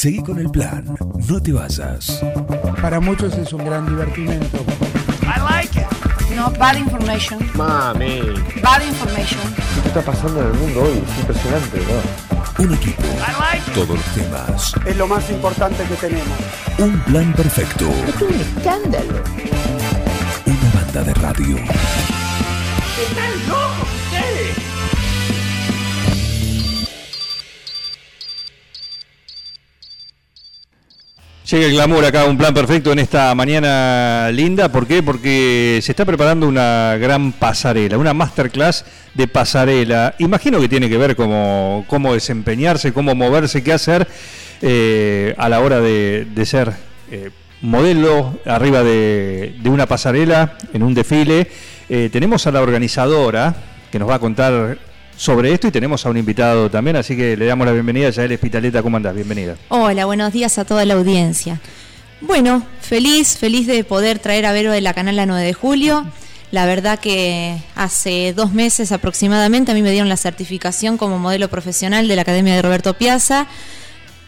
Seguí 0.00 0.22
con 0.22 0.38
el 0.38 0.48
plan, 0.50 0.82
no 1.28 1.42
te 1.42 1.52
vayas. 1.52 2.22
Para 2.80 3.00
muchos 3.00 3.36
es 3.36 3.52
un 3.52 3.62
gran 3.66 3.84
divertimento. 3.84 4.56
I 5.24 5.38
like 5.50 5.78
it. 5.78 5.86
No, 6.34 6.50
bad 6.52 6.76
information. 6.78 7.38
Mami. 7.52 8.20
Bad 8.62 8.80
information. 8.88 9.40
¿Qué 9.82 9.88
está 9.88 10.00
pasando 10.00 10.40
en 10.40 10.46
el 10.46 10.54
mundo 10.54 10.80
hoy? 10.84 11.02
Es 11.06 11.18
impresionante, 11.20 11.78
¿verdad? 11.80 12.04
Un 12.60 12.72
equipo, 12.72 13.02
I 13.02 13.32
like 13.40 13.68
it. 13.70 13.74
todos 13.74 13.88
los 13.90 14.04
temas, 14.14 14.72
Es 14.86 14.96
lo 14.96 15.06
más 15.06 15.28
importante 15.28 15.84
que 15.84 15.94
tenemos. 15.96 16.38
un 16.78 16.98
plan 17.00 17.32
perfecto, 17.34 17.86
Es 18.08 18.22
un 18.22 18.40
escándalo. 18.40 19.22
una 20.46 20.70
banda 20.80 21.02
de 21.04 21.12
radio. 21.12 21.56
Están 21.58 23.48
locos 23.50 23.88
ustedes. 24.06 24.56
Llega 31.50 31.66
el 31.66 31.72
glamour 31.72 32.04
acá, 32.04 32.26
un 32.26 32.38
plan 32.38 32.54
perfecto 32.54 32.92
en 32.92 33.00
esta 33.00 33.34
mañana 33.34 34.30
linda. 34.30 34.70
¿Por 34.70 34.86
qué? 34.86 35.02
Porque 35.02 35.80
se 35.82 35.90
está 35.90 36.04
preparando 36.04 36.46
una 36.46 36.96
gran 37.00 37.32
pasarela, 37.32 37.98
una 37.98 38.14
masterclass 38.14 38.84
de 39.14 39.26
pasarela. 39.26 40.14
Imagino 40.20 40.60
que 40.60 40.68
tiene 40.68 40.88
que 40.88 40.96
ver 40.96 41.16
cómo, 41.16 41.84
cómo 41.88 42.14
desempeñarse, 42.14 42.92
cómo 42.92 43.16
moverse, 43.16 43.64
qué 43.64 43.72
hacer 43.72 44.06
eh, 44.62 45.34
a 45.38 45.48
la 45.48 45.58
hora 45.58 45.80
de, 45.80 46.24
ser 46.44 46.72
eh, 47.10 47.30
modelo 47.62 48.38
arriba 48.46 48.84
de, 48.84 49.56
de 49.60 49.70
una 49.70 49.86
pasarela, 49.86 50.56
en 50.72 50.84
un 50.84 50.94
desfile. 50.94 51.48
Eh, 51.88 52.10
tenemos 52.12 52.46
a 52.46 52.52
la 52.52 52.62
organizadora 52.62 53.56
que 53.90 53.98
nos 53.98 54.08
va 54.08 54.14
a 54.14 54.20
contar 54.20 54.78
sobre 55.20 55.52
esto 55.52 55.68
y 55.68 55.70
tenemos 55.70 56.06
a 56.06 56.08
un 56.08 56.16
invitado 56.16 56.70
también, 56.70 56.96
así 56.96 57.14
que 57.14 57.36
le 57.36 57.44
damos 57.44 57.66
la 57.66 57.74
bienvenida 57.74 58.08
a 58.08 58.10
Yael 58.10 58.32
Espitaleta. 58.32 58.82
¿Cómo 58.82 58.96
andás? 58.96 59.14
Bienvenida. 59.14 59.54
Hola, 59.68 60.06
buenos 60.06 60.32
días 60.32 60.56
a 60.56 60.64
toda 60.64 60.86
la 60.86 60.94
audiencia. 60.94 61.60
Bueno, 62.22 62.66
feliz, 62.80 63.36
feliz 63.36 63.66
de 63.66 63.84
poder 63.84 64.18
traer 64.18 64.46
a 64.46 64.52
Vero 64.52 64.72
de 64.72 64.80
la 64.80 64.94
Canal 64.94 65.16
la 65.16 65.26
9 65.26 65.44
de 65.44 65.52
julio. 65.52 66.06
La 66.52 66.64
verdad 66.64 66.98
que 66.98 67.58
hace 67.74 68.32
dos 68.32 68.54
meses 68.54 68.92
aproximadamente 68.92 69.72
a 69.72 69.74
mí 69.74 69.82
me 69.82 69.90
dieron 69.90 70.08
la 70.08 70.16
certificación 70.16 70.96
como 70.96 71.18
modelo 71.18 71.48
profesional 71.48 72.08
de 72.08 72.16
la 72.16 72.22
Academia 72.22 72.54
de 72.54 72.62
Roberto 72.62 72.94
Piazza. 72.94 73.46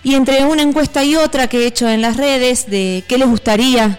Y 0.04 0.14
entre 0.14 0.44
una 0.44 0.60
encuesta 0.60 1.04
y 1.04 1.16
otra 1.16 1.48
que 1.48 1.60
he 1.60 1.66
hecho 1.66 1.88
en 1.88 2.02
las 2.02 2.18
redes 2.18 2.68
de 2.68 3.02
qué 3.08 3.16
les 3.16 3.28
gustaría 3.28 3.98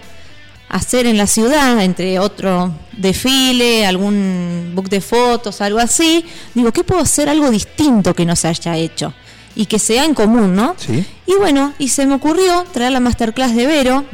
hacer 0.68 1.06
en 1.06 1.16
la 1.16 1.26
ciudad, 1.26 1.80
entre 1.82 2.18
otro 2.18 2.72
desfile, 2.92 3.86
algún 3.86 4.72
book 4.74 4.88
de 4.88 5.00
fotos, 5.00 5.60
algo 5.60 5.78
así, 5.78 6.24
digo, 6.54 6.72
¿qué 6.72 6.84
puedo 6.84 7.00
hacer 7.00 7.28
algo 7.28 7.50
distinto 7.50 8.14
que 8.14 8.24
no 8.24 8.36
se 8.36 8.48
haya 8.48 8.76
hecho? 8.76 9.14
Y 9.56 9.66
que 9.66 9.78
sea 9.78 10.04
en 10.04 10.14
común, 10.14 10.56
¿no? 10.56 10.74
Sí. 10.76 11.04
Y 11.26 11.34
bueno, 11.38 11.74
y 11.78 11.88
se 11.88 12.06
me 12.06 12.14
ocurrió 12.14 12.64
traer 12.72 12.92
la 12.92 13.00
masterclass 13.00 13.54
de 13.54 13.66
Vero, 13.66 14.04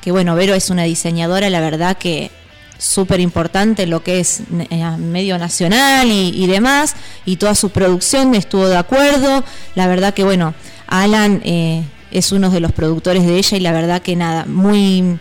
que 0.00 0.10
bueno, 0.10 0.34
Vero 0.34 0.54
es 0.54 0.70
una 0.70 0.82
diseñadora, 0.82 1.48
la 1.48 1.60
verdad 1.60 1.96
que 1.96 2.30
súper 2.76 3.20
importante 3.20 3.86
lo 3.86 4.02
que 4.02 4.20
es 4.20 4.40
eh, 4.70 4.96
medio 4.98 5.38
nacional 5.38 6.08
y, 6.08 6.32
y 6.34 6.46
demás, 6.46 6.96
y 7.24 7.36
toda 7.36 7.54
su 7.54 7.70
producción 7.70 8.34
estuvo 8.34 8.66
de 8.68 8.78
acuerdo. 8.78 9.44
La 9.74 9.86
verdad 9.86 10.14
que 10.14 10.24
bueno, 10.24 10.54
Alan 10.86 11.40
eh, 11.44 11.84
es 12.10 12.32
uno 12.32 12.50
de 12.50 12.60
los 12.60 12.72
productores 12.72 13.24
de 13.26 13.36
ella 13.36 13.56
y 13.56 13.60
la 13.60 13.72
verdad 13.72 14.02
que 14.02 14.16
nada, 14.16 14.44
muy 14.46 15.18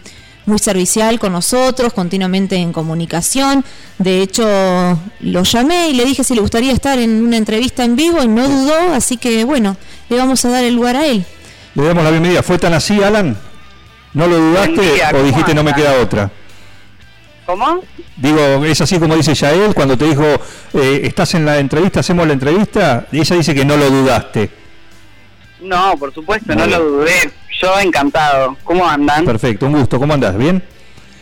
muy 0.49 0.59
servicial 0.59 1.19
con 1.19 1.31
nosotros, 1.31 1.93
continuamente 1.93 2.55
en 2.57 2.73
comunicación. 2.73 3.63
De 3.97 4.21
hecho, 4.21 4.43
lo 5.21 5.43
llamé 5.43 5.89
y 5.89 5.93
le 5.93 6.05
dije 6.05 6.23
si 6.23 6.35
le 6.35 6.41
gustaría 6.41 6.73
estar 6.73 6.99
en 6.99 7.23
una 7.23 7.37
entrevista 7.37 7.83
en 7.85 7.95
vivo 7.95 8.21
y 8.21 8.27
no 8.27 8.47
dudó, 8.47 8.93
así 8.93 9.17
que 9.17 9.45
bueno, 9.45 9.77
le 10.09 10.17
vamos 10.17 10.43
a 10.43 10.49
dar 10.49 10.63
el 10.63 10.75
lugar 10.75 10.95
a 10.97 11.05
él. 11.05 11.23
Le 11.75 11.83
damos 11.83 12.03
la 12.03 12.11
bienvenida. 12.11 12.43
¿Fue 12.43 12.57
tan 12.57 12.73
así, 12.73 13.01
Alan? 13.01 13.37
¿No 14.13 14.27
lo 14.27 14.37
dudaste 14.37 14.81
día, 14.81 15.09
o 15.09 15.11
¿cómo 15.11 15.23
dijiste 15.23 15.53
no 15.53 15.63
me 15.63 15.73
queda 15.73 16.01
otra? 16.01 16.31
¿Cómo? 17.45 17.81
Digo, 18.17 18.65
es 18.65 18.81
así 18.81 18.99
como 18.99 19.15
dice 19.15 19.33
Yael 19.33 19.73
cuando 19.73 19.97
te 19.97 20.05
dijo, 20.05 20.23
eh, 20.73 21.01
estás 21.03 21.33
en 21.35 21.45
la 21.45 21.57
entrevista, 21.59 22.01
hacemos 22.01 22.27
la 22.27 22.33
entrevista, 22.33 23.07
y 23.11 23.19
ella 23.19 23.35
dice 23.35 23.55
que 23.55 23.65
no 23.65 23.77
lo 23.77 23.89
dudaste. 23.89 24.49
No, 25.61 25.95
por 25.97 26.13
supuesto, 26.13 26.53
Muy 26.53 26.57
no 26.57 26.67
bien. 26.67 26.79
lo 26.79 26.85
dudé. 26.89 27.31
Yo 27.61 27.79
encantado. 27.79 28.57
¿Cómo 28.63 28.87
andan? 28.87 29.25
Perfecto, 29.25 29.65
un 29.65 29.73
gusto. 29.73 29.99
¿Cómo 29.99 30.13
andás? 30.13 30.37
¿Bien? 30.37 30.63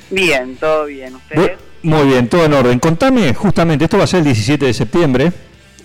Bien, 0.10 0.56
todo 0.58 0.86
bien. 0.86 1.16
¿Ustedes? 1.16 1.52
Muy 1.84 2.08
bien, 2.08 2.28
todo 2.28 2.46
en 2.46 2.54
orden. 2.54 2.80
Contame, 2.80 3.34
justamente, 3.34 3.86
esto 3.86 3.98
va 3.98 4.04
a 4.04 4.08
ser 4.08 4.20
el 4.20 4.26
17 4.26 4.66
de 4.66 4.74
septiembre, 4.74 5.32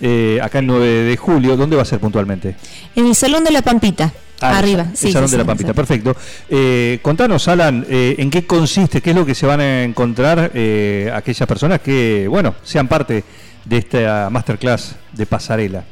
eh, 0.00 0.38
acá 0.42 0.58
el 0.58 0.66
9 0.66 0.86
de 0.86 1.16
julio. 1.16 1.56
¿Dónde 1.56 1.76
va 1.76 1.82
a 1.82 1.86
ser 1.86 2.00
puntualmente? 2.00 2.56
En 2.96 3.06
el 3.06 3.14
Salón 3.14 3.44
de 3.44 3.50
la 3.52 3.62
Pampita, 3.62 4.12
Ah, 4.40 4.58
arriba. 4.58 4.86
El 4.90 4.96
sí, 4.96 5.12
Salón 5.12 5.28
sí, 5.28 5.32
de 5.32 5.38
la 5.38 5.44
Pampita, 5.44 5.68
sí. 5.70 5.74
perfecto. 5.74 6.16
Eh, 6.48 6.98
contanos, 7.02 7.46
Alan, 7.46 7.86
eh, 7.88 8.16
en 8.18 8.28
qué 8.30 8.44
consiste, 8.44 9.00
qué 9.00 9.10
es 9.10 9.16
lo 9.16 9.24
que 9.24 9.34
se 9.36 9.46
van 9.46 9.60
a 9.60 9.84
encontrar 9.84 10.50
eh, 10.54 11.10
aquellas 11.14 11.46
personas 11.46 11.80
que, 11.80 12.26
bueno, 12.28 12.56
sean 12.64 12.88
parte 12.88 13.22
de 13.64 13.76
esta 13.78 14.28
masterclass 14.30 14.96
de 15.12 15.26
pasarela. 15.26 15.84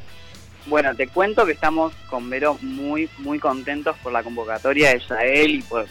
Bueno, 0.71 0.95
te 0.95 1.09
cuento 1.09 1.45
que 1.45 1.53
estamos 1.53 1.93
con 2.09 2.31
Vero 2.31 2.57
muy, 2.63 3.11
muy 3.19 3.41
contentos 3.41 3.97
por 4.05 4.13
la 4.13 4.23
convocatoria 4.23 4.91
de 4.91 5.01
Yael 5.01 5.57
y 5.57 5.63
por, 5.63 5.85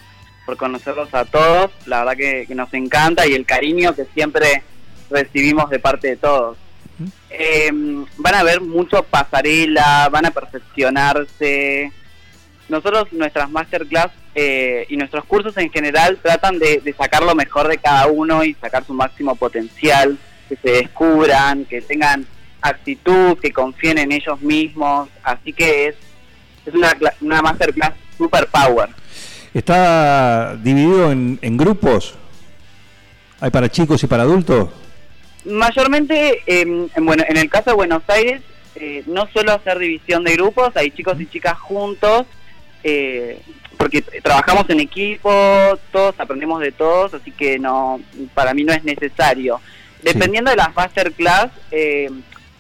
por 0.46 0.56
conocerlos 0.56 1.14
a 1.14 1.26
todos. 1.26 1.72
La 1.86 2.00
verdad 2.00 2.16
que, 2.16 2.46
que 2.48 2.56
nos 2.56 2.74
encanta 2.74 3.28
y 3.28 3.34
el 3.34 3.46
cariño 3.46 3.94
que 3.94 4.06
siempre 4.14 4.64
recibimos 5.10 5.70
de 5.70 5.80
parte 5.80 6.08
de 6.08 6.16
todos. 6.16 6.58
Eh, 7.30 7.70
van 8.20 8.36
a 8.36 8.44
ver 8.44 8.62
mucho 8.62 9.04
pasarela, 9.04 10.08
van 10.10 10.28
a 10.28 10.32
perfeccionarse. 10.32 11.92
Nosotros, 12.70 13.12
nuestras 13.12 13.52
masterclass 13.52 14.12
eh, 14.34 14.86
y 14.88 14.96
nuestros 14.96 15.26
cursos 15.26 15.58
en 15.58 15.72
general 15.72 16.20
tratan 16.22 16.58
de, 16.58 16.80
de 16.80 16.94
sacar 16.94 17.24
lo 17.24 17.36
mejor 17.36 17.68
de 17.68 17.80
cada 17.80 18.08
uno 18.08 18.46
y 18.46 18.54
sacar 18.54 18.86
su 18.86 18.94
máximo 18.94 19.36
potencial, 19.36 20.18
que 20.48 20.56
se 20.56 20.72
descubran, 20.72 21.66
que 21.66 21.82
tengan 21.82 22.26
actitud, 22.62 23.38
que 23.40 23.52
confíen 23.52 23.98
en 23.98 24.12
ellos 24.12 24.42
mismos. 24.42 25.10
Así 25.24 25.54
que 25.54 25.88
es, 25.88 25.96
es 26.66 26.74
una, 26.74 26.96
una 27.22 27.42
masterclass 27.42 27.94
super 28.18 28.48
power. 28.48 28.90
¿Está 29.54 30.56
dividido 30.58 31.12
en, 31.12 31.40
en 31.42 31.58
grupos? 31.58 32.16
¿Hay 33.40 33.50
para 33.50 33.70
chicos 33.70 34.04
y 34.04 34.08
para 34.08 34.24
adultos? 34.24 34.70
Mayormente, 35.46 36.44
eh, 36.46 36.90
en, 36.94 37.06
bueno, 37.06 37.24
en 37.28 37.38
el 37.38 37.50
caso 37.50 37.70
de 37.72 37.76
Buenos 37.76 38.04
Aires, 38.08 38.42
eh, 38.76 39.04
no 39.08 39.28
suelo 39.28 39.54
hacer 39.54 39.80
división 39.80 40.24
de 40.24 40.34
grupos, 40.34 40.76
hay 40.76 40.92
chicos 40.92 41.20
y 41.20 41.26
chicas 41.26 41.58
juntos, 41.58 42.26
eh, 42.84 43.42
porque 43.78 44.02
trabajamos 44.02 44.70
en 44.70 44.82
equipo, 44.82 45.32
todos 45.92 46.14
aprendemos 46.20 46.60
de 46.60 46.74
todos, 46.74 47.14
así 47.14 47.32
que 47.32 47.58
no, 47.58 48.02
para 48.34 48.54
mí 48.54 48.64
no 48.66 48.74
es 48.74 48.84
necesario. 48.84 49.62
Dependiendo 50.04 50.52
de 50.52 50.58
las 50.58 50.76
masterclass, 50.76 51.50
eh, 51.72 52.10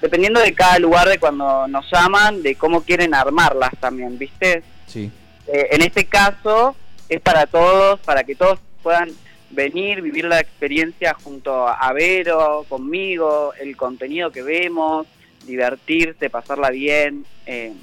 dependiendo 0.02 0.40
de 0.40 0.54
cada 0.54 0.80
lugar 0.80 1.08
de 1.10 1.20
cuando 1.20 1.68
nos 1.68 1.90
llaman, 1.92 2.42
de 2.42 2.56
cómo 2.56 2.82
quieren 2.82 3.14
armarlas 3.14 3.72
también, 3.80 4.18
¿viste? 4.18 4.64
Sí. 4.88 5.12
Eh, 5.48 5.68
en 5.72 5.82
este 5.82 6.06
caso 6.06 6.76
es 7.08 7.22
para 7.22 7.46
todos, 7.48 8.00
para 8.02 8.24
que 8.24 8.36
todos 8.36 8.60
puedan 8.84 9.10
venir, 9.50 10.02
vivir 10.02 10.26
la 10.26 10.40
experiencia 10.40 11.14
junto 11.14 11.68
a 11.68 11.92
Vero, 11.94 12.66
conmigo, 12.70 13.54
el 13.60 13.76
contenido 13.76 14.32
que 14.32 14.44
vemos, 14.44 15.08
divertirse, 15.46 16.30
pasarla 16.30 16.70
bien. 16.70 17.26
eh, 17.46 17.74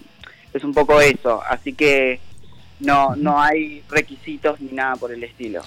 es 0.57 0.65
un 0.65 0.73
poco 0.73 1.01
eso, 1.01 1.43
así 1.47 1.75
que 1.75 2.19
no, 2.81 3.15
no 3.17 3.41
hay 3.41 3.83
requisitos 3.89 4.61
ni 4.61 4.73
nada 4.73 4.97
por 4.97 5.13
el 5.13 5.23
estilo. 5.23 5.63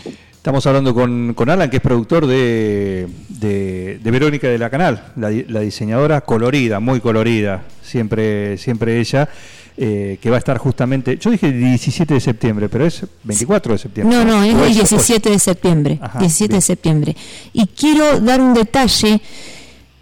Estamos 0.50 0.66
hablando 0.66 0.96
con, 0.96 1.36
con 1.36 1.48
Alan, 1.52 1.70
que 1.70 1.76
es 1.78 1.82
productor 1.84 2.26
de, 2.26 3.08
de, 3.30 4.00
de 4.02 4.10
Verónica 4.12 4.48
de 4.48 4.58
la 4.58 4.72
Canal, 4.72 5.12
la, 5.16 5.30
di- 5.30 5.44
la 5.48 5.60
diseñadora 5.60 6.22
colorida, 6.22 6.80
muy 6.80 7.00
colorida, 7.02 7.62
siempre, 7.84 8.58
siempre 8.58 9.00
ella, 9.00 9.30
eh, 9.78 10.18
que 10.20 10.28
va 10.32 10.38
a 10.38 10.40
estar 10.40 10.58
justamente, 10.58 11.20
yo 11.22 11.30
dije 11.30 11.52
17 11.52 12.16
de 12.16 12.20
septiembre, 12.20 12.68
pero 12.68 12.88
es 12.88 13.06
24 13.26 13.74
de 13.74 13.78
septiembre. 13.78 14.18
No, 14.18 14.26
no, 14.26 14.44
es 14.44 14.56
¿O 14.56 14.66
el 14.66 14.74
17 14.74 15.30
de 15.30 15.38
septiembre. 15.38 16.00
Ajá, 16.02 16.18
17 16.18 16.56
de 16.56 16.62
septiembre. 16.62 17.16
Y 17.54 17.68
quiero 17.68 18.20
dar 18.20 18.42
un 18.42 18.56
detalle 18.56 19.22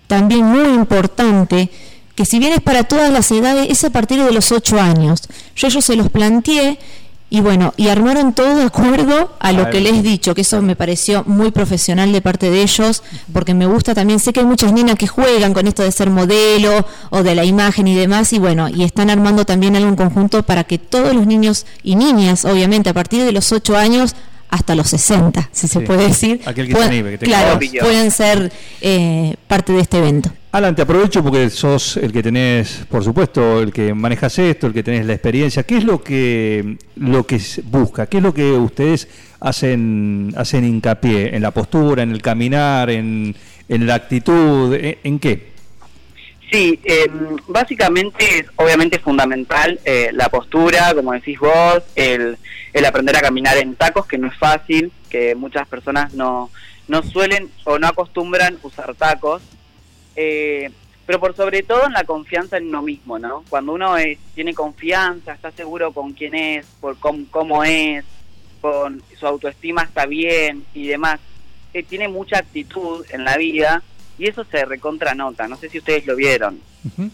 también 0.07 0.45
muy 0.45 0.74
importante, 0.75 1.69
que 2.16 2.24
si 2.24 2.39
bien 2.39 2.54
es 2.54 2.62
para 2.62 2.86
todas 2.86 3.12
las 3.12 3.30
edades, 3.31 3.68
es 3.69 3.83
a 3.83 3.89
partir 3.89 4.24
de 4.24 4.31
los 4.31 4.54
8 4.54 4.80
años. 4.80 5.24
Yo 5.57 5.68
ellos 5.68 5.83
se 5.83 5.98
los 5.98 6.10
planteé 6.10 6.80
y 7.29 7.41
bueno, 7.41 7.74
y 7.75 7.89
armaron 7.89 8.33
todo 8.33 8.56
de 8.56 8.63
acuerdo 8.63 9.35
a 9.39 9.51
lo 9.51 9.69
que 9.69 9.81
les 9.81 9.95
he 9.95 10.01
dicho, 10.01 10.33
que 10.33 10.41
eso 10.41 10.62
me 10.62 10.77
pareció 10.77 11.24
muy 11.25 11.51
profesional 11.51 12.13
de 12.13 12.21
parte 12.21 12.50
de 12.50 12.62
ellos, 12.62 13.03
porque 13.33 13.53
me 13.53 13.65
gusta 13.65 13.94
también, 13.94 14.19
sé 14.19 14.31
que 14.31 14.39
hay 14.39 14.45
muchas 14.45 14.71
niñas 14.71 14.95
que 14.95 15.07
juegan 15.07 15.53
con 15.53 15.68
esto 15.68 15.83
de 15.83 15.91
ser 15.91 16.09
modelo 16.09 16.85
o 17.09 17.24
de 17.24 17.35
la 17.35 17.44
imagen 17.44 17.88
y 17.88 17.95
demás, 17.95 18.31
y 18.31 18.39
bueno, 18.39 18.69
y 18.69 18.83
están 18.83 19.09
armando 19.09 19.44
también 19.44 19.75
algo 19.75 19.89
en 19.89 19.97
conjunto 19.97 20.44
para 20.44 20.63
que 20.63 20.77
todos 20.77 21.13
los 21.13 21.27
niños 21.27 21.65
y 21.83 21.95
niñas, 21.95 22.45
obviamente, 22.45 22.89
a 22.89 22.94
partir 22.94 23.25
de 23.25 23.33
los 23.33 23.51
8 23.51 23.75
años 23.75 24.15
hasta 24.50 24.75
los 24.75 24.88
60, 24.88 25.50
si 25.51 25.68
se 25.68 25.81
puede 25.81 26.07
decir, 26.07 26.41
Aquel 26.45 26.68
que 26.68 26.74
se 26.75 26.83
anime, 26.83 27.18
que 27.18 27.25
claro, 27.25 27.59
pueden 27.81 28.12
ser 28.12 28.53
eh, 28.79 29.35
parte 29.47 29.74
de 29.74 29.81
este 29.81 29.97
evento. 29.97 30.31
Alan, 30.57 30.75
te 30.75 30.81
aprovecho 30.81 31.21
porque 31.21 31.51
sos 31.51 31.98
el 31.98 32.12
que 32.12 32.24
tenés, 32.24 32.88
por 32.89 33.04
supuesto, 33.04 33.62
el 33.62 33.71
que 33.71 33.94
manejas 33.94 34.39
esto, 34.39 34.65
el 34.65 34.74
que 34.74 34.81
tenés 34.81 35.06
la 35.06 35.13
experiencia. 35.13 35.62
¿Qué 35.62 35.77
es 35.77 35.83
lo 35.83 36.01
que 36.01 36.77
lo 36.95 37.27
que 37.27 37.39
busca? 37.65 38.07
¿Qué 38.07 38.18
es 38.18 38.24
lo 38.24 38.33
que 38.33 38.54
ustedes 38.54 39.07
hacen 39.39 40.33
hacen 40.36 40.65
hincapié 40.65 41.36
en 41.36 41.44
la 41.44 41.51
postura, 41.51 42.01
en 42.01 42.09
el 42.09 42.24
caminar, 42.24 42.89
en, 42.89 43.36
en 43.69 43.86
la 43.86 43.94
actitud, 43.94 44.75
en, 44.75 45.19
qué? 45.19 45.51
Sí, 46.51 46.80
eh, 46.83 47.07
básicamente 47.48 48.39
es 48.39 49.01
fundamental 49.03 49.80
eh, 49.86 50.10
la 50.12 50.27
postura, 50.30 50.92
como 50.95 51.13
decís 51.13 51.38
vos, 51.38 51.83
el, 51.95 52.36
el 52.74 52.86
aprender 52.86 53.15
a 53.15 53.21
caminar 53.21 53.57
en 53.57 53.75
tacos, 53.75 54.07
que 54.07 54.18
no 54.18 54.27
es 54.27 54.36
fácil, 54.36 54.92
que 55.07 55.36
muchas 55.36 55.68
personas 55.68 56.15
no, 56.15 56.50
no 56.88 57.03
suelen 57.03 57.51
o 57.63 57.77
no 57.77 57.86
acostumbran 57.86 58.57
usar 58.63 58.95
tacos, 58.95 59.44
eh, 60.18 60.69
pero 61.06 61.22
por 61.22 61.34
sobre 61.38 61.64
todo 61.64 61.86
en 61.86 61.94
la 61.94 62.04
confianza 62.04 62.58
en 62.58 62.68
uno 62.68 62.81
mismo, 62.81 63.18
¿no? 63.18 63.46
Cuando 63.50 63.72
uno 63.72 63.96
es- 63.98 64.19
tiene 64.36 64.54
confianza, 64.54 65.31
está 65.34 65.52
seguro 65.52 65.94
con 65.94 66.12
quién 66.12 66.36
es, 66.36 66.66
por 66.81 66.98
cómo, 67.00 67.24
cómo 67.31 67.64
es, 67.64 68.04
con 68.60 69.02
su 69.18 69.25
autoestima 69.25 69.84
está 69.84 70.06
bien 70.06 70.66
y 70.74 70.88
demás, 70.88 71.19
que 71.72 71.84
tiene 71.84 72.08
mucha 72.10 72.40
actitud 72.40 73.06
en 73.12 73.24
la 73.24 73.38
vida 73.38 73.84
y 74.19 74.28
eso 74.28 74.44
se 74.44 74.66
recontranota, 74.66 75.48
no 75.48 75.56
sé 75.56 75.69
si 75.69 75.78
ustedes 75.78 76.06
lo 76.06 76.16
vieron, 76.18 76.60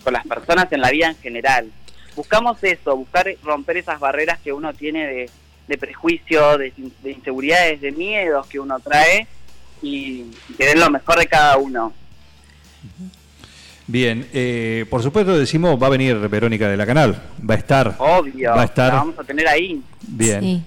con 0.04 0.14
las 0.14 0.26
personas 0.26 0.72
en 0.72 0.82
la 0.82 0.90
vida 0.90 1.10
en 1.10 1.18
general. 1.18 1.70
Buscamos 2.16 2.64
eso, 2.64 2.96
buscar 2.96 3.28
romper 3.44 3.78
esas 3.78 4.00
barreras 4.00 4.40
que 4.40 4.54
uno 4.54 4.74
tiene 4.74 5.06
de, 5.08 5.30
de 5.68 5.78
prejuicio, 5.78 6.58
de, 6.58 6.72
de 7.04 7.12
inseguridades, 7.12 7.82
de 7.82 7.92
miedos 7.92 8.48
que 8.48 8.60
uno 8.60 8.80
trae 8.80 9.28
y, 9.82 10.26
y 10.50 10.54
que 10.58 10.66
den 10.66 10.80
lo 10.80 10.90
mejor 10.90 11.20
de 11.20 11.28
cada 11.28 11.58
uno. 11.58 11.92
Bien, 13.86 14.28
eh, 14.34 14.86
por 14.90 15.04
supuesto 15.04 15.38
decimos, 15.38 15.82
va 15.82 15.88
a 15.88 15.90
venir 15.90 16.16
Verónica 16.30 16.70
de 16.70 16.78
la 16.78 16.86
Canal, 16.86 17.22
va 17.48 17.56
a 17.56 17.58
estar. 17.58 17.96
Obvio, 18.00 18.52
Va 18.52 18.62
a 18.62 18.66
estar. 18.66 18.94
la 18.94 19.00
vamos 19.00 19.20
a 19.20 19.24
tener 19.24 19.48
ahí. 19.48 19.82
Bien. 20.02 20.42
Sí. 20.42 20.64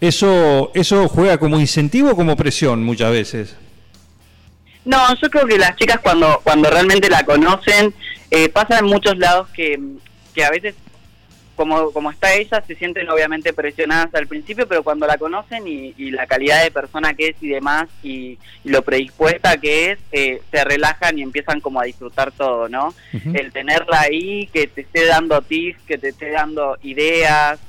Eso, 0.00 0.72
eso 0.74 1.08
juega 1.08 1.38
como 1.38 1.60
incentivo 1.60 2.10
o 2.10 2.16
como 2.16 2.34
presión 2.36 2.82
muchas 2.82 3.12
veces. 3.12 3.56
No, 4.84 4.96
yo 5.14 5.30
creo 5.30 5.46
que 5.46 5.58
las 5.58 5.76
chicas 5.76 6.00
cuando 6.02 6.40
cuando 6.42 6.70
realmente 6.70 7.08
la 7.10 7.22
conocen, 7.24 7.94
eh, 8.30 8.48
pasa 8.48 8.78
en 8.78 8.86
muchos 8.86 9.16
lados 9.18 9.48
que, 9.50 9.78
que 10.34 10.42
a 10.42 10.50
veces, 10.50 10.74
como, 11.60 11.90
como 11.90 12.10
está 12.10 12.32
ella, 12.32 12.64
se 12.66 12.74
sienten 12.74 13.10
obviamente 13.10 13.52
presionadas 13.52 14.14
al 14.14 14.26
principio, 14.26 14.66
pero 14.66 14.82
cuando 14.82 15.06
la 15.06 15.18
conocen 15.18 15.68
y, 15.68 15.92
y 15.98 16.10
la 16.10 16.26
calidad 16.26 16.64
de 16.64 16.70
persona 16.70 17.12
que 17.12 17.28
es 17.28 17.36
y 17.42 17.48
demás, 17.48 17.86
y, 18.02 18.38
y 18.64 18.70
lo 18.70 18.80
predispuesta 18.80 19.58
que 19.58 19.90
es, 19.90 19.98
eh, 20.10 20.40
se 20.50 20.64
relajan 20.64 21.18
y 21.18 21.22
empiezan 21.22 21.60
como 21.60 21.78
a 21.78 21.84
disfrutar 21.84 22.32
todo, 22.32 22.70
¿no? 22.70 22.94
El 23.34 23.52
tenerla 23.52 24.00
ahí, 24.00 24.46
que 24.54 24.68
te 24.68 24.80
esté 24.80 25.04
dando 25.04 25.42
tips, 25.42 25.82
que 25.82 25.98
te 25.98 26.08
esté 26.08 26.30
dando 26.30 26.78
ideas, 26.82 27.60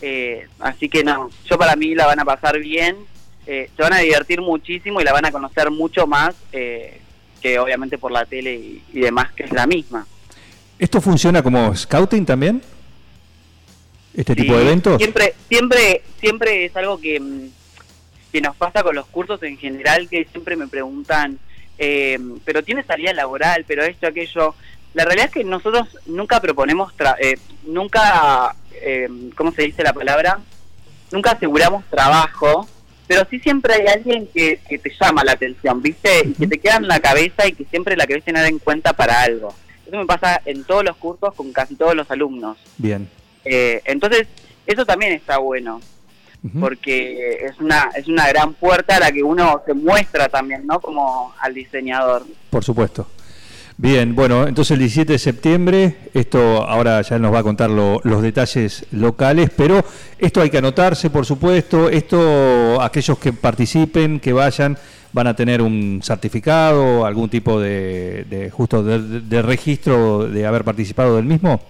eh, 0.00 0.48
así 0.60 0.88
que 0.88 1.04
no, 1.04 1.28
yo 1.44 1.58
para 1.58 1.76
mí 1.76 1.94
la 1.94 2.06
van 2.06 2.20
a 2.20 2.24
pasar 2.24 2.58
bien, 2.58 2.96
eh, 3.46 3.68
se 3.76 3.82
van 3.82 3.92
a 3.92 3.98
divertir 3.98 4.40
muchísimo 4.40 5.02
y 5.02 5.04
la 5.04 5.12
van 5.12 5.26
a 5.26 5.32
conocer 5.32 5.70
mucho 5.70 6.06
más 6.06 6.34
eh, 6.50 6.98
que 7.42 7.58
obviamente 7.58 7.98
por 7.98 8.10
la 8.10 8.24
tele 8.24 8.54
y, 8.54 8.82
y 8.94 9.00
demás, 9.00 9.32
que 9.32 9.42
es 9.42 9.52
la 9.52 9.66
misma. 9.66 10.06
¿Esto 10.78 11.02
funciona 11.02 11.42
como 11.42 11.76
scouting 11.76 12.24
también? 12.24 12.62
¿Este 14.16 14.34
tipo 14.34 14.54
de 14.56 14.62
eventos? 14.62 14.98
Siempre, 14.98 15.34
siempre, 15.48 16.02
siempre 16.20 16.64
es 16.66 16.76
algo 16.76 17.00
que, 17.00 17.18
mm, 17.20 17.48
que 18.32 18.40
nos 18.40 18.54
pasa 18.56 18.82
con 18.82 18.94
los 18.94 19.06
cursos 19.06 19.42
en 19.42 19.56
general, 19.58 20.08
que 20.08 20.24
siempre 20.30 20.56
me 20.56 20.68
preguntan, 20.68 21.38
eh, 21.78 22.18
pero 22.44 22.62
tiene 22.62 22.82
salida 22.84 23.12
laboral, 23.12 23.64
pero 23.66 23.82
esto, 23.84 24.06
aquello. 24.06 24.54
La 24.94 25.04
realidad 25.04 25.26
es 25.26 25.32
que 25.32 25.44
nosotros 25.44 25.88
nunca 26.06 26.40
proponemos, 26.40 26.92
tra- 26.96 27.16
eh, 27.20 27.36
nunca, 27.66 28.54
eh, 28.72 29.08
¿cómo 29.36 29.50
se 29.52 29.62
dice 29.62 29.82
la 29.82 29.92
palabra? 29.92 30.38
Nunca 31.10 31.32
aseguramos 31.32 31.84
trabajo, 31.90 32.68
pero 33.08 33.26
sí 33.28 33.40
siempre 33.40 33.74
hay 33.74 33.86
alguien 33.88 34.28
que, 34.32 34.60
que 34.68 34.78
te 34.78 34.92
llama 35.00 35.24
la 35.24 35.32
atención, 35.32 35.82
¿viste? 35.82 36.20
Y 36.28 36.32
que 36.34 36.46
te 36.46 36.58
queda 36.58 36.76
en 36.76 36.86
la 36.88 37.00
cabeza 37.00 37.46
y 37.46 37.52
que 37.52 37.64
siempre 37.64 37.96
la 37.96 38.06
querés 38.06 38.24
tener 38.24 38.46
en 38.46 38.58
cuenta 38.60 38.92
para 38.92 39.22
algo. 39.22 39.52
Eso 39.86 39.96
me 39.96 40.06
pasa 40.06 40.40
en 40.46 40.64
todos 40.64 40.84
los 40.84 40.96
cursos 40.96 41.34
con 41.34 41.52
casi 41.52 41.74
todos 41.74 41.94
los 41.94 42.08
alumnos. 42.10 42.56
Bien. 42.78 43.08
Eh, 43.44 43.80
entonces, 43.84 44.26
eso 44.66 44.84
también 44.86 45.12
está 45.12 45.38
bueno, 45.38 45.80
porque 46.60 47.38
es 47.46 47.58
una, 47.58 47.90
es 47.96 48.06
una 48.06 48.28
gran 48.28 48.54
puerta 48.54 48.96
a 48.96 49.00
la 49.00 49.12
que 49.12 49.22
uno 49.22 49.62
se 49.66 49.72
muestra 49.74 50.28
también, 50.28 50.66
¿no? 50.66 50.80
Como 50.80 51.32
al 51.40 51.54
diseñador. 51.54 52.24
Por 52.50 52.62
supuesto. 52.64 53.06
Bien, 53.76 54.14
bueno, 54.14 54.46
entonces 54.46 54.70
el 54.72 54.78
17 54.80 55.14
de 55.14 55.18
septiembre, 55.18 55.96
esto 56.14 56.38
ahora 56.62 57.02
ya 57.02 57.18
nos 57.18 57.34
va 57.34 57.40
a 57.40 57.42
contar 57.42 57.70
lo- 57.70 58.00
los 58.04 58.22
detalles 58.22 58.86
locales, 58.92 59.50
pero 59.56 59.84
esto 60.18 60.40
hay 60.42 60.50
que 60.50 60.58
anotarse, 60.58 61.10
por 61.10 61.26
supuesto, 61.26 61.88
esto 61.90 62.80
aquellos 62.80 63.18
que 63.18 63.32
participen, 63.32 64.20
que 64.20 64.32
vayan, 64.32 64.78
van 65.12 65.26
a 65.26 65.34
tener 65.34 65.60
un 65.60 66.00
certificado, 66.04 67.04
algún 67.04 67.28
tipo 67.28 67.58
de, 67.60 68.24
de 68.30 68.48
justo 68.50 68.84
de 68.84 69.42
registro 69.42 70.28
de 70.28 70.46
haber 70.46 70.62
participado 70.62 71.16
del 71.16 71.24
mismo. 71.24 71.60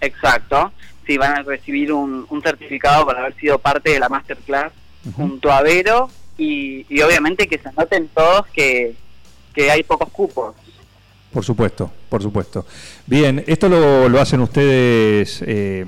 Exacto. 0.00 0.72
Sí, 1.06 1.16
van 1.16 1.38
a 1.38 1.42
recibir 1.42 1.92
un, 1.92 2.26
un 2.28 2.42
certificado 2.42 3.06
por 3.06 3.16
haber 3.16 3.34
sido 3.36 3.58
parte 3.58 3.90
de 3.92 3.98
la 3.98 4.08
masterclass 4.08 4.72
junto 5.16 5.50
a 5.50 5.62
Vero 5.62 6.10
y, 6.36 6.84
y 6.88 7.00
obviamente 7.00 7.46
que 7.46 7.58
se 7.58 7.68
anoten 7.68 8.08
todos 8.08 8.46
que, 8.48 8.94
que 9.54 9.70
hay 9.70 9.82
pocos 9.82 10.10
cupos. 10.10 10.54
Por 11.32 11.44
supuesto, 11.44 11.90
por 12.08 12.22
supuesto. 12.22 12.66
Bien, 13.06 13.42
esto 13.46 13.68
lo, 13.68 14.08
lo 14.08 14.20
hacen 14.20 14.40
ustedes 14.40 15.42
eh, 15.46 15.86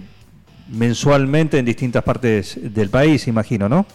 mensualmente 0.68 1.58
en 1.58 1.64
distintas 1.64 2.02
partes 2.02 2.58
del 2.60 2.90
país, 2.90 3.26
imagino, 3.26 3.68
¿no? 3.68 3.86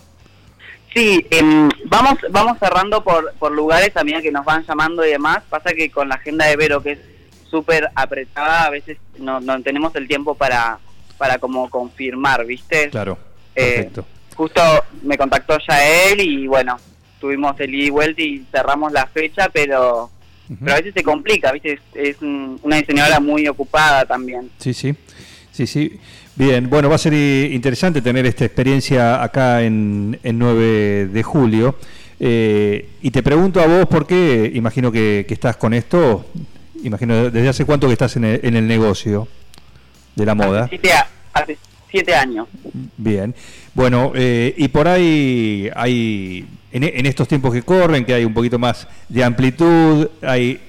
Sí, 0.94 1.26
em, 1.30 1.70
vamos 1.86 2.18
vamos 2.32 2.58
cerrando 2.58 3.04
por, 3.04 3.34
por 3.34 3.52
lugares 3.52 3.96
a 3.98 4.04
medida 4.04 4.22
que 4.22 4.32
nos 4.32 4.46
van 4.46 4.66
llamando 4.66 5.06
y 5.06 5.10
demás. 5.10 5.44
Pasa 5.50 5.74
que 5.74 5.90
con 5.92 6.08
la 6.08 6.16
agenda 6.16 6.46
de 6.46 6.56
Vero, 6.56 6.82
que 6.82 6.94
es 6.94 7.00
súper 7.50 7.90
apretada, 7.96 8.64
a 8.66 8.70
veces 8.70 8.98
no, 9.20 9.40
no 9.40 9.62
tenemos 9.62 9.96
el 9.96 10.08
tiempo 10.08 10.36
para, 10.36 10.80
para 11.18 11.38
como 11.38 11.70
confirmar, 11.70 12.46
¿viste? 12.46 12.90
Claro, 12.90 13.18
Eh, 13.56 13.76
perfecto. 13.76 14.06
Justo 14.36 14.62
me 15.04 15.18
contactó 15.18 15.58
ya 15.68 16.10
él 16.12 16.20
y 16.20 16.46
bueno, 16.48 16.78
tuvimos 17.22 17.58
el 17.60 17.74
ida 17.74 17.86
y 17.86 17.90
vuelta 17.90 18.22
y 18.22 18.46
cerramos 18.52 18.92
la 18.92 19.06
fecha, 19.08 19.48
pero, 19.54 20.10
pero 20.60 20.74
a 20.74 20.76
veces 20.76 20.94
se 20.94 21.04
complica, 21.04 21.52
¿viste? 21.54 21.74
Es, 21.74 21.80
es 21.94 22.22
un- 22.22 22.60
una 22.64 22.76
diseñadora 22.76 23.20
muy 23.22 23.48
ocupada 23.48 24.06
también. 24.06 24.50
Sí, 24.58 24.74
sí, 24.74 24.94
sí, 25.52 25.66
sí. 25.66 26.00
Bien, 26.36 26.70
bueno, 26.70 26.90
va 26.90 26.96
a 26.96 26.98
ser 26.98 27.14
interesante 27.14 28.02
tener 28.02 28.26
esta 28.26 28.44
experiencia 28.44 29.24
acá 29.24 29.62
en, 29.64 30.20
en 30.22 30.38
9 30.38 31.08
de 31.08 31.24
julio. 31.24 31.78
Eh, 32.20 32.90
y 33.02 33.12
te 33.12 33.24
pregunto 33.24 33.62
a 33.62 33.68
vos, 33.68 33.86
por 33.88 34.06
qué, 34.06 34.52
imagino 34.54 34.92
que, 34.92 35.24
que 35.26 35.34
estás 35.34 35.56
con 35.56 35.74
esto, 35.74 36.26
imagino 36.84 37.30
desde 37.30 37.50
hace 37.50 37.66
cuánto 37.66 37.88
que 37.88 37.94
estás 37.94 38.16
en 38.16 38.26
el, 38.26 38.40
en 38.44 38.56
el 38.56 38.68
negocio 38.68 39.28
de 40.16 40.26
la 40.26 40.36
moda. 40.36 40.64
Hace 40.66 40.70
siete, 40.82 40.94
a- 40.94 41.08
hace 41.34 41.58
siete 41.90 42.14
años. 42.16 42.48
Bien, 42.98 43.34
bueno, 43.74 44.12
eh, 44.16 44.54
y 44.58 44.68
por 44.68 44.88
ahí 44.88 45.70
hay, 45.76 46.46
en, 46.72 46.84
en 46.84 47.06
estos 47.06 47.28
tiempos 47.28 47.54
que 47.54 47.64
corren, 47.64 48.06
que 48.06 48.14
hay 48.14 48.26
un 48.26 48.34
poquito 48.34 48.58
más 48.60 48.88
de 49.10 49.24
amplitud, 49.24 50.08
hay 50.22 50.60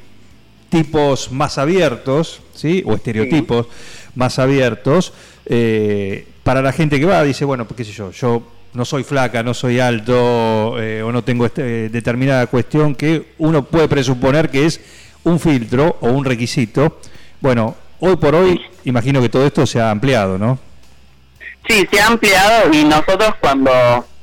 tipos 0.69 1.31
más 1.33 1.59
abiertos, 1.59 2.41
¿sí? 2.55 2.83
O 2.87 2.95
estereotipos 2.95 3.67
más 4.15 4.39
abiertos. 4.39 5.13
eh, 5.47 6.27
para 6.43 6.63
la 6.63 6.73
gente 6.73 6.99
que 7.01 7.07
va, 7.07 7.23
dice, 7.25 7.45
bueno, 7.45 7.67
qué 7.67 7.85
sé 7.85 7.91
yo, 7.93 8.13
yo 8.13 8.43
no 8.73 8.85
soy 8.85 9.03
flaca, 9.03 9.43
no 9.43 9.53
soy 9.55 9.81
alto, 9.81 10.81
eh, 10.81 11.03
o 11.03 11.11
no 11.11 11.25
tengo 11.25 11.45
este- 11.47 11.89
determinada 11.89 12.47
cuestión 12.47 12.95
que 12.95 13.33
uno 13.39 13.65
puede 13.65 13.89
presuponer 13.89 14.49
que 14.51 14.67
es 14.67 14.81
un 15.26 15.40
filtro 15.40 15.97
o 16.00 16.09
un 16.09 16.25
requisito. 16.25 17.00
Bueno, 17.40 17.75
hoy 17.99 18.16
por 18.16 18.35
hoy, 18.35 18.61
imagino 18.85 19.21
que 19.21 19.28
todo 19.28 19.45
esto 19.45 19.66
se 19.66 19.80
ha 19.80 19.90
ampliado, 19.90 20.38
¿no? 20.38 20.59
Sí, 21.68 21.87
se 21.90 22.00
ha 22.00 22.06
ampliado 22.06 22.73
y 22.73 22.85
nosotros 22.85 23.35
cuando 23.40 23.73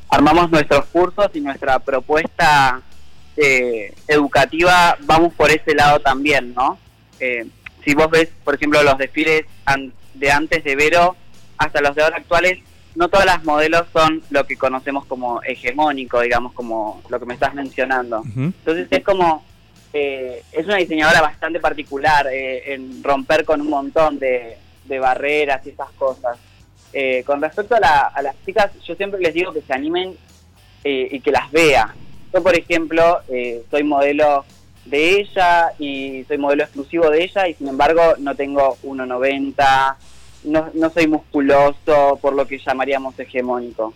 armamos 0.09 0.49
nuestros 0.49 0.85
cursos 0.85 1.29
y 1.33 1.41
nuestra 1.41 1.79
propuesta 1.79 2.81
eh, 3.35 3.93
educativa 4.07 4.97
vamos 5.01 5.33
por 5.33 5.51
ese 5.51 5.75
lado 5.75 5.99
también, 5.99 6.53
¿no? 6.53 6.79
Eh, 7.19 7.45
si 7.83 7.93
vos 7.93 8.09
ves, 8.09 8.29
por 8.45 8.55
ejemplo, 8.55 8.81
los 8.81 8.97
desfiles 8.97 9.43
de 10.13 10.31
antes 10.31 10.63
de 10.63 10.75
Vero 10.77 11.17
hasta 11.57 11.81
los 11.81 11.95
de 11.95 12.03
ahora 12.03 12.17
actuales, 12.17 12.59
no 12.95 13.09
todas 13.09 13.25
las 13.25 13.43
modelos 13.43 13.83
son 13.91 14.21
lo 14.29 14.45
que 14.45 14.55
conocemos 14.55 15.05
como 15.05 15.43
hegemónico, 15.43 16.21
digamos, 16.21 16.53
como 16.53 17.01
lo 17.09 17.19
que 17.19 17.25
me 17.25 17.33
estás 17.33 17.53
mencionando. 17.53 18.23
Entonces 18.35 18.87
es 18.89 19.03
como, 19.03 19.43
eh, 19.93 20.43
es 20.51 20.65
una 20.65 20.77
diseñadora 20.77 21.21
bastante 21.21 21.59
particular 21.59 22.27
eh, 22.31 22.73
en 22.73 23.03
romper 23.03 23.45
con 23.45 23.61
un 23.61 23.69
montón 23.69 24.17
de, 24.19 24.57
de 24.85 24.99
barreras 24.99 25.65
y 25.65 25.69
esas 25.69 25.91
cosas. 25.91 26.37
Eh, 26.91 27.23
con 27.25 27.41
respecto 27.41 27.75
a, 27.75 27.79
la- 27.79 28.11
a 28.13 28.21
las 28.21 28.35
chicas, 28.45 28.71
yo 28.85 28.95
siempre 28.95 29.19
les 29.19 29.33
digo 29.33 29.53
que 29.53 29.61
se 29.61 29.73
animen 29.73 30.15
eh, 30.83 31.07
y 31.11 31.19
que 31.21 31.31
las 31.31 31.51
vea. 31.51 31.93
Yo, 32.33 32.41
por 32.43 32.55
ejemplo, 32.55 33.19
eh, 33.29 33.63
soy 33.71 33.83
modelo 33.83 34.45
de 34.85 35.19
ella 35.21 35.71
y 35.79 36.23
soy 36.27 36.37
modelo 36.37 36.63
exclusivo 36.63 37.09
de 37.09 37.23
ella 37.23 37.47
y 37.47 37.53
sin 37.53 37.67
embargo 37.69 38.01
no 38.17 38.35
tengo 38.35 38.77
1,90, 38.83 39.95
no, 40.45 40.69
no 40.73 40.89
soy 40.89 41.07
musculoso 41.07 42.19
por 42.21 42.33
lo 42.33 42.45
que 42.45 42.57
llamaríamos 42.59 43.17
hegemónico. 43.19 43.93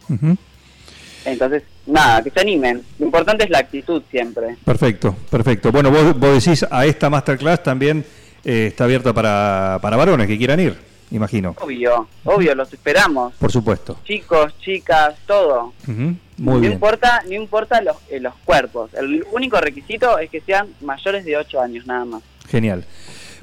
Entonces, 1.26 1.64
nada, 1.88 2.22
que 2.24 2.30
se 2.30 2.40
animen. 2.40 2.84
Lo 3.00 3.06
importante 3.06 3.44
es 3.46 3.50
la 3.50 3.60
actitud 3.60 4.02
siempre. 4.12 4.58
Perfecto, 4.64 5.16
perfecto. 5.30 5.72
Bueno, 5.72 5.90
vos, 5.92 6.18
vos 6.20 6.44
decís, 6.44 6.66
a 6.70 6.86
esta 6.86 7.10
masterclass 7.10 7.64
también 7.64 8.06
eh, 8.44 8.68
está 8.68 8.84
abierta 8.84 9.14
para, 9.14 9.80
para 9.82 9.98
varones 9.98 10.28
que 10.28 10.38
quieran 10.38 10.60
ir, 10.60 10.78
imagino. 11.12 11.56
Obvio, 11.60 12.08
obvio, 12.26 12.54
los 12.56 12.72
esperamos. 12.72 13.34
Por 13.36 13.52
supuesto. 13.52 13.98
Chicos, 14.04 14.54
chicas, 14.60 15.16
todo. 15.26 15.74
Muy 15.88 16.18
no 16.38 16.60
bien. 16.60 16.74
importa, 16.74 17.24
no 17.26 17.34
importa 17.34 17.82
los, 17.82 17.96
eh, 18.10 18.20
los 18.20 18.36
cuerpos. 18.46 18.94
El 18.94 19.26
único 19.32 19.60
requisito 19.60 20.20
es 20.20 20.30
que 20.30 20.42
sean 20.42 20.68
mayores 20.82 21.26
de 21.26 21.36
8 21.38 21.60
años 21.62 21.88
nada 21.88 22.06
más. 22.06 22.22
Genial. 22.48 22.86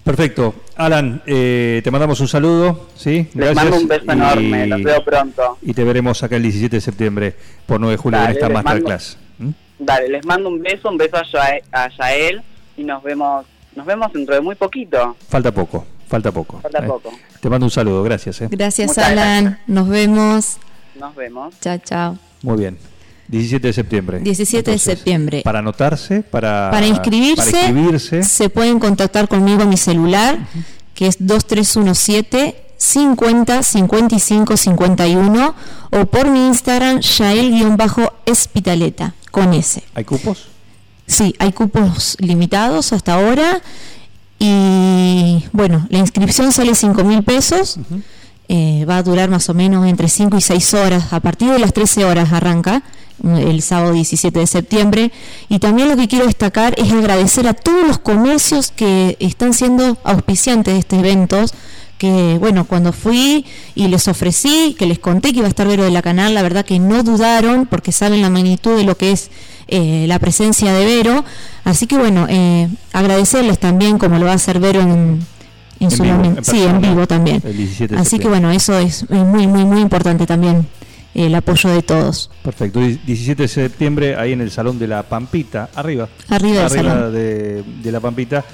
Perfecto. 0.04 0.54
Alan, 0.76 1.22
eh, 1.26 1.80
te 1.82 1.90
mandamos 1.90 2.20
un 2.20 2.28
saludo, 2.28 2.88
¿sí? 2.94 3.26
Les 3.34 3.54
mando 3.54 3.76
un 3.76 3.88
beso 3.88 4.10
enorme, 4.12 4.66
los 4.66 4.82
veo 4.82 5.02
pronto. 5.04 5.56
Y 5.62 5.72
te 5.72 5.82
veremos 5.82 6.22
acá 6.22 6.36
el 6.36 6.42
17 6.42 6.76
de 6.76 6.80
septiembre 6.80 7.34
por 7.66 7.80
9 7.80 7.92
de 7.92 7.96
julio 7.96 8.18
Dale, 8.18 8.30
en 8.30 8.36
esta 8.36 8.46
les 8.48 8.54
mando- 8.54 8.68
masterclass. 8.70 9.18
¿Mm? 9.38 9.50
Dale, 9.78 10.08
les 10.08 10.24
mando 10.26 10.48
un 10.50 10.60
beso, 10.62 10.90
un 10.90 10.98
beso 10.98 11.16
a, 11.16 11.22
Yael, 11.24 11.62
a 11.72 11.88
Yael 11.88 12.42
y 12.76 12.84
nos 12.84 13.02
vemos 13.02 13.46
nos 13.74 13.86
vemos 13.86 14.12
dentro 14.12 14.34
de 14.36 14.40
muy 14.40 14.54
poquito. 14.54 15.16
Falta 15.28 15.50
poco, 15.52 15.84
falta 16.06 16.30
poco. 16.30 16.60
Falta 16.60 16.78
Eh, 16.84 16.86
poco. 16.86 17.10
Te 17.40 17.48
mando 17.50 17.66
un 17.66 17.70
saludo, 17.70 18.02
gracias. 18.04 18.40
eh. 18.42 18.48
Gracias, 18.50 18.88
Muchas 18.88 19.04
Alan. 19.06 19.58
Nos 19.66 19.88
vemos. 19.88 20.58
Nos 21.00 21.14
vemos. 21.16 21.54
Chao, 21.60 21.78
chao. 21.78 22.18
Muy 22.42 22.58
bien. 22.58 22.78
17 23.28 23.66
de 23.66 23.72
septiembre. 23.72 24.20
17 24.20 24.70
de 24.70 24.78
septiembre. 24.78 25.40
Para 25.44 25.60
anotarse, 25.60 26.22
para, 26.22 26.70
Para 26.70 26.86
inscribirse, 26.86 27.52
para 27.52 27.66
inscribirse. 27.66 28.22
se 28.22 28.48
pueden 28.50 28.78
contactar 28.78 29.28
conmigo 29.28 29.62
a 29.62 29.66
mi 29.66 29.76
celular, 29.76 30.38
que 30.94 31.06
es 31.06 31.16
2317 31.18 32.62
50 32.76 33.62
55 33.62 34.56
51 34.56 35.54
o 35.90 36.06
por 36.06 36.28
mi 36.28 36.48
Instagram, 36.48 36.98
Yael-Espitaleta, 37.00 39.14
con 39.30 39.54
S. 39.54 39.82
¿Hay 39.94 40.04
cupos? 40.04 40.48
Sí, 41.06 41.34
hay 41.38 41.52
cupos 41.52 42.16
limitados 42.20 42.92
hasta 42.92 43.14
ahora 43.14 43.62
y 44.38 45.44
bueno, 45.52 45.86
la 45.90 45.98
inscripción 45.98 46.52
sale 46.52 46.74
5 46.74 47.04
mil 47.04 47.22
pesos, 47.22 47.78
eh, 48.48 48.84
va 48.88 48.98
a 48.98 49.02
durar 49.02 49.30
más 49.30 49.48
o 49.48 49.54
menos 49.54 49.86
entre 49.86 50.08
5 50.08 50.36
y 50.36 50.40
6 50.40 50.74
horas, 50.74 51.12
a 51.12 51.20
partir 51.20 51.50
de 51.50 51.58
las 51.58 51.72
13 51.72 52.04
horas 52.04 52.32
arranca 52.32 52.82
el 53.22 53.62
sábado 53.62 53.92
17 53.92 54.38
de 54.38 54.46
septiembre 54.46 55.12
y 55.48 55.58
también 55.58 55.88
lo 55.88 55.96
que 55.96 56.08
quiero 56.08 56.26
destacar 56.26 56.74
es 56.78 56.92
agradecer 56.92 57.46
a 57.46 57.54
todos 57.54 57.86
los 57.86 57.98
comercios 57.98 58.72
que 58.72 59.16
están 59.20 59.54
siendo 59.54 59.96
auspiciantes 60.04 60.74
de 60.74 60.80
este 60.80 60.98
evento 60.98 61.44
que 61.98 62.38
bueno, 62.38 62.64
cuando 62.64 62.92
fui 62.92 63.44
y 63.74 63.88
les 63.88 64.08
ofrecí, 64.08 64.74
que 64.78 64.86
les 64.86 64.98
conté 64.98 65.32
que 65.32 65.38
iba 65.38 65.46
a 65.46 65.48
estar 65.48 65.66
Vero 65.66 65.84
de 65.84 65.90
la 65.90 66.02
Canal, 66.02 66.34
la 66.34 66.42
verdad 66.42 66.64
que 66.64 66.78
no 66.78 67.02
dudaron 67.02 67.66
porque 67.66 67.92
saben 67.92 68.20
la 68.20 68.30
magnitud 68.30 68.76
de 68.76 68.84
lo 68.84 68.96
que 68.96 69.12
es 69.12 69.30
eh, 69.68 70.04
la 70.08 70.18
presencia 70.18 70.72
de 70.72 70.84
Vero. 70.84 71.24
Así 71.64 71.86
que 71.86 71.96
bueno, 71.96 72.26
eh, 72.28 72.68
agradecerles 72.92 73.58
también 73.58 73.98
como 73.98 74.18
lo 74.18 74.26
va 74.26 74.32
a 74.32 74.34
hacer 74.34 74.60
Vero 74.60 74.80
en, 74.80 74.90
en 74.90 75.20
En 75.80 75.90
su 75.90 76.02
vivo, 76.02 76.22
en 76.24 76.44
sí, 76.44 76.62
en 76.62 76.80
vivo 76.80 77.06
también. 77.06 77.40
el 77.44 77.56
17 77.56 77.94
de 77.94 78.00
Así 78.00 78.18
que 78.18 78.28
bueno, 78.28 78.50
eso 78.50 78.78
es 78.78 79.08
muy, 79.08 79.46
muy, 79.46 79.64
muy 79.64 79.80
importante 79.80 80.26
también, 80.26 80.66
el 81.14 81.34
apoyo 81.34 81.70
de 81.70 81.82
todos. 81.82 82.30
Perfecto. 82.42 82.80
Die- 82.80 82.98
17 83.06 83.42
de 83.42 83.48
septiembre, 83.48 84.16
ahí 84.16 84.32
en 84.32 84.40
el 84.40 84.50
Salón 84.50 84.78
de 84.78 84.88
la 84.88 85.02
Pampita, 85.04 85.70
arriba. 85.74 86.08
Arriba 86.28 86.62
del 86.62 86.70
salón. 86.70 87.12
De, 87.12 87.62
de 87.82 87.92
la 87.92 88.00
Pampita. 88.00 88.44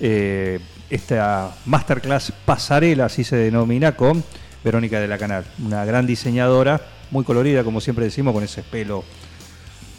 eh, 0.00 0.58
esta 0.90 1.50
masterclass 1.66 2.32
pasarela, 2.46 3.04
así 3.06 3.22
se 3.22 3.36
denomina, 3.36 3.92
con 3.94 4.24
Verónica 4.64 4.98
de 5.00 5.06
la 5.08 5.18
Canal. 5.18 5.44
Una 5.64 5.84
gran 5.84 6.06
diseñadora, 6.06 6.80
muy 7.10 7.24
colorida, 7.24 7.62
como 7.62 7.80
siempre 7.80 8.06
decimos, 8.06 8.32
con 8.32 8.42
ese 8.42 8.62
pelo. 8.62 9.04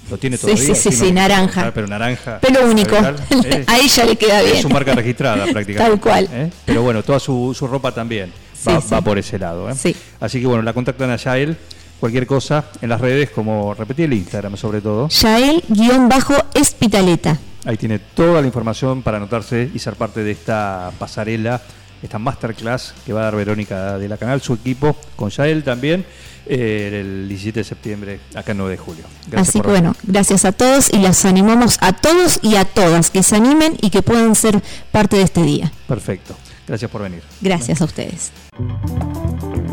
Lo 0.10 0.18
tiene 0.18 0.38
Sí, 0.38 0.48
todavía. 0.48 0.74
sí, 0.74 0.76
sí, 0.76 0.90
¿no? 0.90 1.06
sí, 1.06 1.12
naranja. 1.12 1.72
Pero 1.72 1.86
naranja. 1.88 2.40
Pelo 2.40 2.68
único. 2.68 2.96
Eh, 3.46 3.64
a 3.68 3.78
ella 3.78 4.06
le 4.06 4.16
queda 4.16 4.42
bien. 4.42 4.56
Es 4.56 4.62
su 4.64 4.70
marca 4.70 4.94
registrada 4.96 5.46
prácticamente. 5.52 5.76
Tal 5.78 6.00
cual. 6.02 6.28
¿eh? 6.32 6.50
Pero 6.66 6.82
bueno, 6.82 7.04
toda 7.04 7.20
su, 7.20 7.54
su 7.56 7.68
ropa 7.68 7.92
también 7.92 8.32
Sí, 8.54 8.66
va, 8.72 8.82
sí. 8.82 8.88
va 8.92 9.02
por 9.02 9.20
ese 9.20 9.38
lado. 9.38 9.70
¿eh? 9.70 9.76
Sí. 9.76 9.96
Así 10.20 10.42
que 10.42 10.48
bueno, 10.48 10.64
la 10.64 10.74
contactan 10.74 11.12
a 11.12 11.18
Yael. 11.18 11.56
Cualquier 12.00 12.26
cosa 12.26 12.66
en 12.82 12.90
las 12.90 13.00
redes, 13.02 13.30
como 13.32 13.74
repetí 13.74 14.04
el 14.04 14.14
Instagram 14.14 14.56
sobre 14.56 14.80
todo. 14.82 15.10
Yael-Espitaleta. 15.10 17.38
Ahí 17.66 17.76
tiene 17.78 18.00
toda 18.00 18.42
la 18.42 18.48
información 18.48 19.04
para 19.04 19.18
anotarse 19.18 19.70
y 19.74 19.80
ser 19.80 19.96
parte 19.96 20.24
de 20.24 20.32
esta 20.32 20.92
pasarela, 20.98 21.62
esta 22.02 22.18
masterclass 22.18 22.94
que 23.06 23.12
va 23.12 23.20
a 23.22 23.24
dar 23.26 23.36
Verónica 23.36 23.98
de 23.98 24.08
la 24.08 24.16
Canal, 24.18 24.40
su 24.42 24.54
equipo, 24.54 24.96
con 25.18 25.30
Yael 25.30 25.64
también, 25.64 26.06
eh, 26.46 27.02
el 27.02 27.28
17 27.28 27.60
de 27.60 27.64
septiembre, 27.66 28.20
acá 28.34 28.54
en 28.54 28.60
9 28.60 28.72
de 28.72 28.78
julio. 28.78 29.04
Gracias 29.28 29.50
Así 29.50 29.60
que 29.60 29.68
bueno, 29.68 29.94
gracias 30.04 30.46
a 30.46 30.54
todos 30.54 30.90
y 30.92 31.00
los 31.00 31.26
animamos 31.26 31.78
a 31.82 31.92
todos 31.94 32.40
y 32.42 32.56
a 32.56 32.64
todas 32.64 33.10
que 33.10 33.24
se 33.24 33.36
animen 33.36 33.76
y 33.82 33.90
que 33.90 34.02
puedan 34.02 34.36
ser 34.36 34.64
parte 34.92 35.18
de 35.18 35.24
este 35.24 35.44
día. 35.44 35.74
Perfecto. 35.88 36.36
Gracias 36.66 36.90
por 36.90 37.02
venir. 37.02 37.24
Gracias 37.42 37.82
a 37.82 37.86
ustedes. 37.86 38.32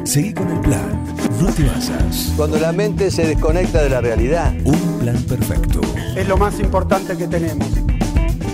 Seguí 0.07 0.33
con 0.33 0.49
el 0.49 0.61
plan. 0.61 1.05
No 1.41 1.53
te 1.53 1.65
basas. 1.65 2.33
Cuando 2.37 2.59
la 2.59 2.71
mente 2.71 3.11
se 3.11 3.27
desconecta 3.27 3.83
de 3.83 3.91
la 3.91 4.01
realidad. 4.01 4.55
Un 4.65 4.99
plan 5.01 5.21
perfecto. 5.25 5.81
Es 6.17 6.29
lo 6.29 6.37
más 6.37 6.61
importante 6.61 7.17
que 7.17 7.27
tenemos. 7.27 7.67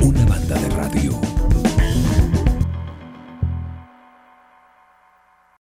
Una 0.01 0.25
banda 0.25 0.59
de 0.59 0.69
radio. 0.71 1.32